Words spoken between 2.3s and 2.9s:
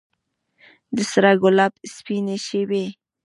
شبۍ